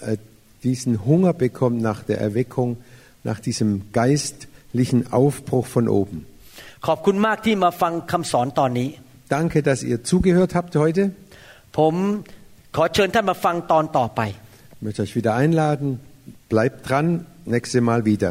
[0.00, 0.16] äh,
[0.64, 2.78] diesen Hunger bekommt nach der Erweckung,
[3.22, 6.26] nach diesem geistlichen Aufbruch von oben.
[6.86, 8.88] ขอบคุณมากที่มาฟังคำสอนตอนนี้
[9.36, 11.02] Danke, dass ihr zugehört habt heute.
[11.78, 11.94] ผม
[12.76, 14.20] ขอเชิญท่านมาฟังตอนต่อไป
[14.76, 15.88] Ich möchte euch wieder einladen.
[16.54, 17.06] Bleibt dran,
[17.54, 18.30] nächste Mal wieder.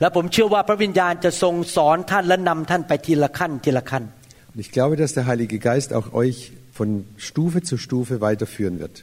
[0.00, 4.04] และผมเชื่อว่าพระวิญญาณจะทรงสอนท่านและนำท่านไปทีละขั้นทีละขั้น
[4.52, 6.36] Und ich glaube, dass der Heilige Geist auch euch
[6.78, 6.88] von
[7.28, 8.96] Stufe zu Stufe weiterführen wird.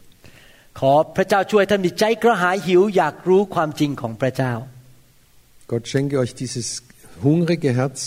[0.79, 4.53] ขอพระเจ้าช่วยท่านมีใจกระหายหิว อยากรู้ความจริงของพระเจ้า
[5.71, 6.67] Gott schenke euch dieses
[7.25, 7.99] hungrige Herz,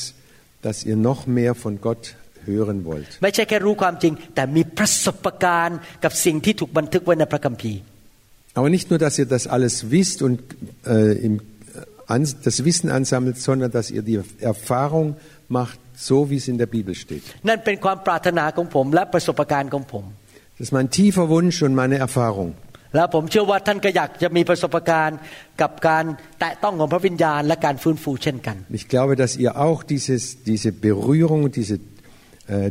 [0.66, 2.02] dass ihr noch mehr von Gott
[2.48, 3.10] hören wollt.
[3.22, 7.80] ไม่ใช่แค่รู้ความจริง แต่มีประสบการณ์กับสิ่งที่ถูกบันทึกไว้ในพระคัมภีร์
[8.58, 10.40] Aber nicht nur, dass ihr das alles wisst und
[10.84, 11.34] äh, im,
[12.14, 15.08] an, das Wissen ansammelt, sondern dass ihr die Erfahrung
[15.48, 17.24] macht, so wie es in der Bibel steht.
[17.48, 20.04] นั่นเป็นความปรารถนาของผมและประสบการณ์ของผม
[20.56, 22.48] Das ist mein tiefer Wunsch und meine Erfahrung.
[22.94, 25.18] และผมเชื่อว่าท่านก็อยากจะมีประสบการณ์
[25.60, 26.04] กับการ
[26.40, 31.76] แตะต้องของพระวิญญาณและการฟื้นฟูเช่นกัน Ich glaube, dass ihr auch dieses, diese Berührung, diese,
[32.54, 32.70] äh,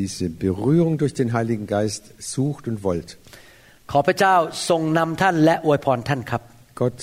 [0.00, 2.02] diese Berührung durch den Heiligen Geist
[2.34, 3.10] sucht und wollt.
[3.92, 4.34] ขอพระเจ้า
[4.68, 6.42] ทรงนำท่านและอวยพรท่านครับ
[6.80, 6.98] Gott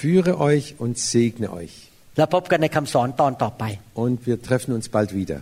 [0.00, 1.74] führe euch und segne euch.
[2.16, 3.64] และพบกันในคำสอนตอนต่อไป
[4.04, 5.38] Und wir treffen uns bald wieder.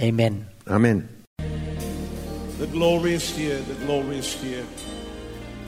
[0.00, 0.34] เอเมน
[0.76, 0.98] Amen.
[2.62, 4.66] The glory is here, the glory is here.